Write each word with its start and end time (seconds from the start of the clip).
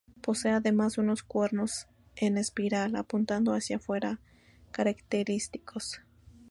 Posee 0.23 0.49
además 0.53 0.97
unos 0.97 1.21
cuernos 1.21 1.85
en 2.15 2.39
espiral 2.39 2.95
apuntando 2.95 3.53
hacia 3.53 3.77
fuera 3.77 4.19
característicos. 4.71 6.01